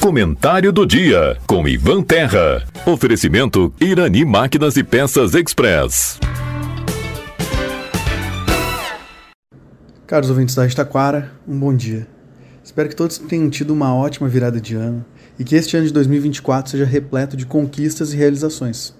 Comentário 0.00 0.72
do 0.72 0.86
dia 0.86 1.36
com 1.46 1.68
Ivan 1.68 2.02
Terra. 2.02 2.64
Oferecimento 2.86 3.74
Irani 3.80 4.24
Máquinas 4.24 4.76
e 4.76 4.82
Peças 4.82 5.34
Express. 5.34 6.18
Caros 10.06 10.30
ouvintes 10.30 10.54
da 10.54 10.66
Estaquara, 10.66 11.30
um 11.46 11.58
bom 11.58 11.76
dia. 11.76 12.08
Espero 12.64 12.88
que 12.88 12.96
todos 12.96 13.18
tenham 13.18 13.50
tido 13.50 13.70
uma 13.72 13.94
ótima 13.94 14.28
virada 14.28 14.58
de 14.58 14.74
ano 14.74 15.04
e 15.38 15.44
que 15.44 15.54
este 15.54 15.76
ano 15.76 15.86
de 15.86 15.92
2024 15.92 16.70
seja 16.70 16.86
repleto 16.86 17.36
de 17.36 17.44
conquistas 17.44 18.12
e 18.14 18.16
realizações. 18.16 18.94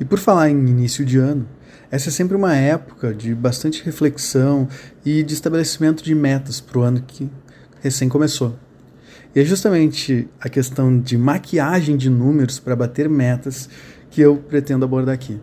E 0.00 0.04
por 0.06 0.18
falar 0.18 0.48
em 0.48 0.56
início 0.56 1.04
de 1.04 1.18
ano, 1.18 1.46
essa 1.90 2.08
é 2.08 2.12
sempre 2.12 2.36
uma 2.36 2.56
época 2.56 3.12
de 3.12 3.34
bastante 3.34 3.84
reflexão 3.84 4.66
e 5.04 5.22
de 5.22 5.34
estabelecimento 5.34 6.02
de 6.02 6.14
metas 6.14 6.60
para 6.60 6.78
o 6.78 6.82
ano 6.82 7.02
que 7.06 7.30
recém 7.82 8.08
começou. 8.08 8.56
E 9.34 9.40
é 9.40 9.44
justamente 9.44 10.28
a 10.40 10.48
questão 10.48 10.98
de 10.98 11.16
maquiagem 11.16 11.96
de 11.96 12.10
números 12.10 12.58
para 12.58 12.74
bater 12.74 13.08
metas 13.08 13.68
que 14.10 14.20
eu 14.20 14.36
pretendo 14.36 14.84
abordar 14.84 15.14
aqui. 15.14 15.38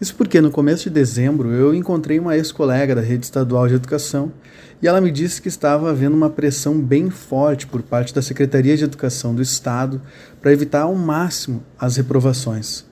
Isso 0.00 0.14
porque 0.14 0.40
no 0.40 0.50
começo 0.50 0.84
de 0.84 0.90
dezembro 0.90 1.50
eu 1.52 1.74
encontrei 1.74 2.18
uma 2.18 2.36
ex-colega 2.36 2.94
da 2.94 3.00
rede 3.02 3.26
estadual 3.26 3.68
de 3.68 3.74
educação 3.74 4.32
e 4.80 4.88
ela 4.88 5.00
me 5.00 5.10
disse 5.10 5.42
que 5.42 5.48
estava 5.48 5.90
havendo 5.90 6.16
uma 6.16 6.30
pressão 6.30 6.80
bem 6.80 7.10
forte 7.10 7.66
por 7.66 7.82
parte 7.82 8.14
da 8.14 8.22
Secretaria 8.22 8.76
de 8.76 8.84
Educação 8.84 9.34
do 9.34 9.42
Estado 9.42 10.00
para 10.40 10.52
evitar 10.52 10.82
ao 10.82 10.94
máximo 10.94 11.62
as 11.78 11.96
reprovações. 11.96 12.86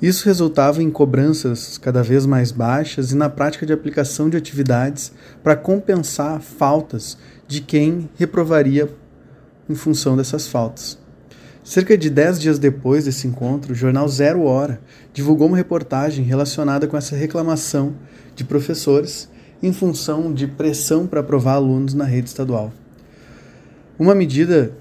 Isso 0.00 0.24
resultava 0.24 0.82
em 0.82 0.90
cobranças 0.90 1.76
cada 1.76 2.02
vez 2.02 2.24
mais 2.24 2.50
baixas 2.50 3.12
e 3.12 3.16
na 3.16 3.28
prática 3.28 3.66
de 3.66 3.72
aplicação 3.72 4.30
de 4.30 4.36
atividades 4.36 5.12
para 5.42 5.54
compensar 5.54 6.40
faltas 6.40 7.18
de 7.46 7.60
quem 7.60 8.08
reprovaria 8.16 8.88
em 9.68 9.74
função 9.74 10.16
dessas 10.16 10.46
faltas. 10.46 10.98
Cerca 11.62 11.98
de 11.98 12.08
10 12.08 12.40
dias 12.40 12.58
depois 12.58 13.04
desse 13.04 13.26
encontro, 13.26 13.72
o 13.72 13.76
jornal 13.76 14.08
Zero 14.08 14.42
Hora 14.42 14.80
divulgou 15.12 15.48
uma 15.48 15.56
reportagem 15.56 16.24
relacionada 16.24 16.86
com 16.86 16.96
essa 16.96 17.14
reclamação 17.14 17.94
de 18.34 18.42
professores 18.42 19.28
em 19.62 19.72
função 19.72 20.32
de 20.32 20.46
pressão 20.46 21.06
para 21.06 21.20
aprovar 21.20 21.54
alunos 21.54 21.92
na 21.92 22.04
rede 22.04 22.28
estadual. 22.28 22.72
Uma 23.98 24.14
medida 24.14 24.72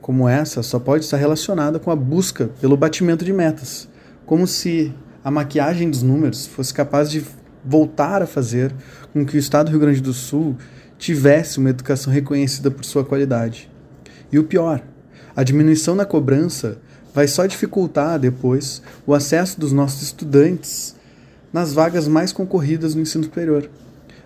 como 0.00 0.28
essa 0.28 0.62
só 0.62 0.78
pode 0.78 1.04
estar 1.04 1.16
relacionada 1.16 1.78
com 1.78 1.90
a 1.90 1.96
busca 1.96 2.48
pelo 2.60 2.76
batimento 2.76 3.24
de 3.24 3.32
metas, 3.32 3.88
como 4.24 4.46
se 4.46 4.94
a 5.22 5.30
maquiagem 5.30 5.90
dos 5.90 6.02
números 6.02 6.46
fosse 6.46 6.72
capaz 6.72 7.10
de 7.10 7.22
voltar 7.64 8.22
a 8.22 8.26
fazer 8.26 8.74
com 9.12 9.26
que 9.26 9.36
o 9.36 9.38
estado 9.38 9.66
do 9.66 9.70
Rio 9.72 9.80
Grande 9.80 10.00
do 10.00 10.14
Sul 10.14 10.56
tivesse 10.98 11.58
uma 11.58 11.70
educação 11.70 12.12
reconhecida 12.12 12.70
por 12.70 12.84
sua 12.84 13.04
qualidade. 13.04 13.70
E 14.32 14.38
o 14.38 14.44
pior, 14.44 14.82
a 15.34 15.42
diminuição 15.42 15.94
na 15.94 16.04
cobrança 16.04 16.78
vai 17.14 17.26
só 17.26 17.46
dificultar 17.46 18.18
depois 18.18 18.82
o 19.06 19.14
acesso 19.14 19.58
dos 19.58 19.72
nossos 19.72 20.02
estudantes 20.02 20.94
nas 21.52 21.72
vagas 21.72 22.06
mais 22.06 22.32
concorridas 22.32 22.94
no 22.94 23.02
ensino 23.02 23.24
superior. 23.24 23.68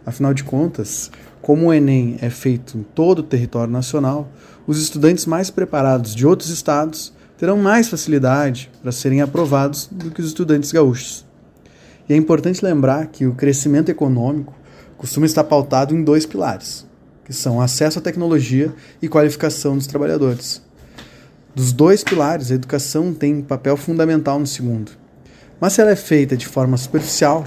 Afinal 0.04 0.34
de 0.34 0.44
contas, 0.44 1.10
como 1.40 1.66
o 1.66 1.72
Enem 1.72 2.18
é 2.20 2.28
feito 2.28 2.76
em 2.76 2.82
todo 2.82 3.20
o 3.20 3.22
território 3.22 3.72
nacional, 3.72 4.28
os 4.66 4.80
estudantes 4.80 5.24
mais 5.24 5.50
preparados 5.50 6.14
de 6.14 6.26
outros 6.26 6.50
estados 6.50 7.12
terão 7.38 7.56
mais 7.56 7.88
facilidade 7.88 8.70
para 8.82 8.92
serem 8.92 9.20
aprovados 9.20 9.88
do 9.90 10.10
que 10.10 10.20
os 10.20 10.26
estudantes 10.28 10.72
gaúchos. 10.72 11.24
E 12.08 12.12
é 12.12 12.16
importante 12.16 12.64
lembrar 12.64 13.06
que 13.06 13.26
o 13.26 13.34
crescimento 13.34 13.88
econômico 13.88 14.54
costuma 14.96 15.26
estar 15.26 15.44
pautado 15.44 15.94
em 15.94 16.04
dois 16.04 16.26
pilares: 16.26 16.86
que 17.24 17.32
são 17.32 17.60
acesso 17.60 17.98
à 17.98 18.02
tecnologia 18.02 18.72
e 19.00 19.08
qualificação 19.08 19.76
dos 19.76 19.86
trabalhadores. 19.86 20.62
Dos 21.54 21.72
dois 21.72 22.02
pilares, 22.02 22.50
a 22.50 22.54
educação 22.54 23.14
tem 23.14 23.40
papel 23.40 23.76
fundamental 23.76 24.38
no 24.38 24.46
segundo. 24.46 24.92
Mas 25.60 25.72
se 25.72 25.80
ela 25.80 25.92
é 25.92 25.96
feita 25.96 26.36
de 26.36 26.46
forma 26.46 26.76
superficial, 26.76 27.44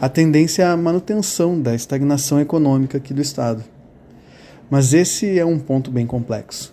a 0.00 0.08
tendência 0.08 0.62
é 0.62 0.66
a 0.66 0.76
manutenção 0.76 1.60
da 1.60 1.74
estagnação 1.74 2.40
econômica 2.40 2.98
aqui 2.98 3.12
do 3.12 3.20
Estado. 3.20 3.62
Mas 4.70 4.94
esse 4.94 5.38
é 5.38 5.44
um 5.44 5.58
ponto 5.58 5.90
bem 5.90 6.06
complexo, 6.06 6.72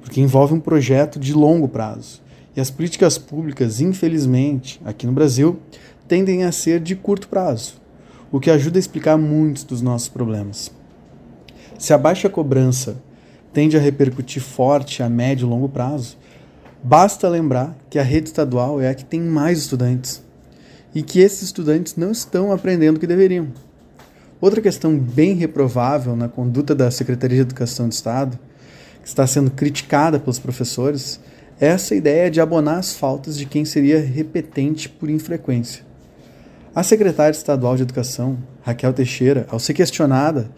porque 0.00 0.20
envolve 0.20 0.54
um 0.54 0.60
projeto 0.60 1.20
de 1.20 1.34
longo 1.34 1.68
prazo. 1.68 2.22
E 2.56 2.60
as 2.60 2.70
políticas 2.70 3.18
públicas, 3.18 3.80
infelizmente, 3.80 4.80
aqui 4.84 5.06
no 5.06 5.12
Brasil, 5.12 5.58
tendem 6.08 6.44
a 6.44 6.52
ser 6.52 6.80
de 6.80 6.96
curto 6.96 7.28
prazo, 7.28 7.74
o 8.30 8.40
que 8.40 8.50
ajuda 8.50 8.78
a 8.78 8.80
explicar 8.80 9.16
muitos 9.16 9.64
dos 9.64 9.82
nossos 9.82 10.08
problemas. 10.08 10.70
Se 11.82 11.92
a 11.92 11.98
baixa 11.98 12.28
cobrança 12.28 12.94
tende 13.52 13.76
a 13.76 13.80
repercutir 13.80 14.40
forte 14.40 15.02
a 15.02 15.08
médio 15.08 15.48
e 15.48 15.50
longo 15.50 15.68
prazo, 15.68 16.16
basta 16.80 17.28
lembrar 17.28 17.76
que 17.90 17.98
a 17.98 18.04
rede 18.04 18.28
estadual 18.28 18.80
é 18.80 18.88
a 18.88 18.94
que 18.94 19.04
tem 19.04 19.20
mais 19.20 19.58
estudantes 19.58 20.22
e 20.94 21.02
que 21.02 21.18
esses 21.18 21.42
estudantes 21.42 21.96
não 21.96 22.12
estão 22.12 22.52
aprendendo 22.52 22.98
o 22.98 23.00
que 23.00 23.06
deveriam. 23.06 23.48
Outra 24.40 24.60
questão 24.60 24.96
bem 24.96 25.34
reprovável 25.34 26.14
na 26.14 26.28
conduta 26.28 26.72
da 26.72 26.88
Secretaria 26.88 27.38
de 27.38 27.42
Educação 27.42 27.88
do 27.88 27.92
Estado, 27.92 28.38
que 29.02 29.08
está 29.08 29.26
sendo 29.26 29.50
criticada 29.50 30.20
pelos 30.20 30.38
professores, 30.38 31.18
é 31.60 31.66
essa 31.66 31.96
ideia 31.96 32.30
de 32.30 32.40
abonar 32.40 32.78
as 32.78 32.94
faltas 32.94 33.36
de 33.36 33.44
quem 33.44 33.64
seria 33.64 33.98
repetente 33.98 34.88
por 34.88 35.10
infrequência. 35.10 35.82
A 36.72 36.84
secretária 36.84 37.36
estadual 37.36 37.74
de 37.74 37.82
Educação, 37.82 38.38
Raquel 38.62 38.92
Teixeira, 38.92 39.46
ao 39.50 39.58
ser 39.58 39.74
questionada 39.74 40.48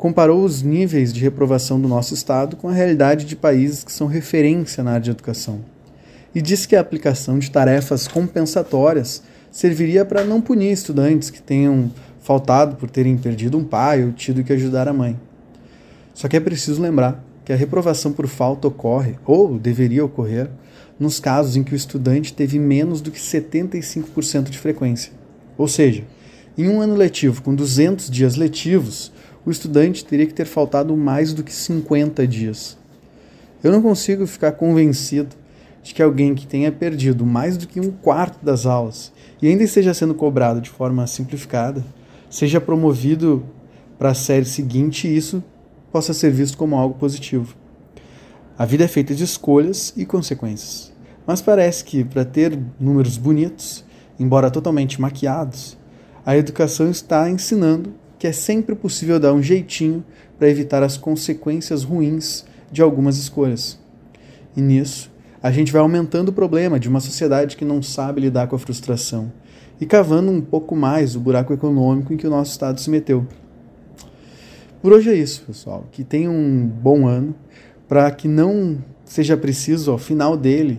comparou 0.00 0.42
os 0.42 0.62
níveis 0.62 1.12
de 1.12 1.20
reprovação 1.20 1.78
do 1.78 1.86
nosso 1.86 2.14
estado 2.14 2.56
com 2.56 2.70
a 2.70 2.72
realidade 2.72 3.26
de 3.26 3.36
países 3.36 3.84
que 3.84 3.92
são 3.92 4.06
referência 4.06 4.82
na 4.82 4.92
área 4.92 5.02
de 5.02 5.10
educação. 5.10 5.60
E 6.34 6.40
disse 6.40 6.66
que 6.66 6.74
a 6.74 6.80
aplicação 6.80 7.38
de 7.38 7.50
tarefas 7.50 8.08
compensatórias 8.08 9.22
serviria 9.50 10.02
para 10.02 10.24
não 10.24 10.40
punir 10.40 10.72
estudantes 10.72 11.28
que 11.28 11.42
tenham 11.42 11.92
faltado 12.18 12.76
por 12.76 12.88
terem 12.88 13.18
perdido 13.18 13.58
um 13.58 13.64
pai 13.64 14.02
ou 14.02 14.10
tido 14.10 14.42
que 14.42 14.54
ajudar 14.54 14.88
a 14.88 14.92
mãe. 14.94 15.20
Só 16.14 16.28
que 16.28 16.36
é 16.38 16.40
preciso 16.40 16.80
lembrar 16.80 17.22
que 17.44 17.52
a 17.52 17.56
reprovação 17.56 18.10
por 18.10 18.26
falta 18.26 18.68
ocorre, 18.68 19.16
ou 19.26 19.58
deveria 19.58 20.02
ocorrer, 20.02 20.48
nos 20.98 21.20
casos 21.20 21.56
em 21.56 21.62
que 21.62 21.74
o 21.74 21.76
estudante 21.76 22.32
teve 22.32 22.58
menos 22.58 23.02
do 23.02 23.10
que 23.10 23.20
75% 23.20 24.44
de 24.44 24.56
frequência. 24.56 25.12
Ou 25.58 25.68
seja, 25.68 26.04
em 26.56 26.70
um 26.70 26.80
ano 26.80 26.94
letivo 26.94 27.42
com 27.42 27.54
200 27.54 28.10
dias 28.10 28.36
letivos, 28.36 29.12
o 29.44 29.50
estudante 29.50 30.04
teria 30.04 30.26
que 30.26 30.34
ter 30.34 30.46
faltado 30.46 30.96
mais 30.96 31.32
do 31.32 31.42
que 31.42 31.52
50 31.52 32.26
dias. 32.26 32.76
Eu 33.62 33.72
não 33.72 33.82
consigo 33.82 34.26
ficar 34.26 34.52
convencido 34.52 35.36
de 35.82 35.94
que 35.94 36.02
alguém 36.02 36.34
que 36.34 36.46
tenha 36.46 36.70
perdido 36.70 37.24
mais 37.24 37.56
do 37.56 37.66
que 37.66 37.80
um 37.80 37.90
quarto 37.90 38.44
das 38.44 38.66
aulas 38.66 39.12
e 39.40 39.48
ainda 39.48 39.62
esteja 39.62 39.94
sendo 39.94 40.14
cobrado 40.14 40.60
de 40.60 40.70
forma 40.70 41.06
simplificada, 41.06 41.84
seja 42.28 42.60
promovido 42.60 43.44
para 43.98 44.10
a 44.10 44.14
série 44.14 44.44
seguinte 44.44 45.08
e 45.08 45.16
isso 45.16 45.42
possa 45.90 46.12
ser 46.14 46.30
visto 46.30 46.56
como 46.56 46.76
algo 46.76 46.94
positivo. 46.94 47.54
A 48.58 48.64
vida 48.64 48.84
é 48.84 48.88
feita 48.88 49.14
de 49.14 49.24
escolhas 49.24 49.92
e 49.96 50.04
consequências. 50.04 50.92
Mas 51.26 51.40
parece 51.40 51.84
que, 51.84 52.04
para 52.04 52.24
ter 52.24 52.58
números 52.78 53.16
bonitos, 53.16 53.84
embora 54.18 54.50
totalmente 54.50 55.00
maquiados, 55.00 55.78
a 56.24 56.36
educação 56.36 56.90
está 56.90 57.30
ensinando 57.30 57.94
que 58.20 58.26
é 58.26 58.32
sempre 58.32 58.76
possível 58.76 59.18
dar 59.18 59.32
um 59.32 59.42
jeitinho 59.42 60.04
para 60.38 60.50
evitar 60.50 60.82
as 60.82 60.98
consequências 60.98 61.82
ruins 61.82 62.44
de 62.70 62.82
algumas 62.82 63.16
escolhas. 63.16 63.78
E 64.54 64.60
nisso, 64.60 65.10
a 65.42 65.50
gente 65.50 65.72
vai 65.72 65.80
aumentando 65.80 66.28
o 66.28 66.32
problema 66.32 66.78
de 66.78 66.86
uma 66.86 67.00
sociedade 67.00 67.56
que 67.56 67.64
não 67.64 67.82
sabe 67.82 68.20
lidar 68.20 68.46
com 68.46 68.54
a 68.54 68.58
frustração 68.58 69.32
e 69.80 69.86
cavando 69.86 70.30
um 70.30 70.42
pouco 70.42 70.76
mais 70.76 71.16
o 71.16 71.20
buraco 71.20 71.54
econômico 71.54 72.12
em 72.12 72.18
que 72.18 72.26
o 72.26 72.30
nosso 72.30 72.50
Estado 72.50 72.78
se 72.78 72.90
meteu. 72.90 73.26
Por 74.82 74.92
hoje 74.92 75.08
é 75.08 75.14
isso, 75.14 75.42
pessoal. 75.46 75.86
Que 75.90 76.04
tenham 76.04 76.34
um 76.34 76.66
bom 76.66 77.08
ano, 77.08 77.34
para 77.88 78.10
que 78.10 78.28
não 78.28 78.84
seja 79.02 79.34
preciso, 79.34 79.90
ao 79.90 79.98
final 79.98 80.36
dele, 80.36 80.78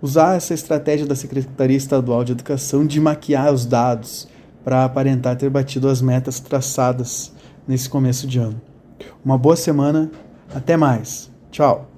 usar 0.00 0.36
essa 0.36 0.54
estratégia 0.54 1.06
da 1.06 1.16
Secretaria 1.16 1.76
Estadual 1.76 2.22
de 2.22 2.30
Educação 2.30 2.86
de 2.86 3.00
maquiar 3.00 3.52
os 3.52 3.66
dados 3.66 4.28
para 4.68 4.84
aparentar 4.84 5.34
ter 5.34 5.48
batido 5.48 5.88
as 5.88 6.02
metas 6.02 6.40
traçadas 6.40 7.32
nesse 7.66 7.88
começo 7.88 8.26
de 8.26 8.38
ano. 8.38 8.60
Uma 9.24 9.38
boa 9.38 9.56
semana, 9.56 10.10
até 10.54 10.76
mais. 10.76 11.30
Tchau. 11.50 11.97